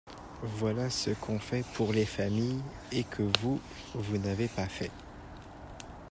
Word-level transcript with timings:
Voilà 0.57 0.89
ce 0.89 1.11
qu’on 1.11 1.37
fait 1.37 1.63
pour 1.75 1.93
les 1.93 2.07
familles 2.07 2.63
et 2.91 3.03
que 3.03 3.21
vous, 3.39 3.59
vous 3.93 4.17
n’avez 4.17 4.47
pas 4.47 4.67
fait. 4.67 4.89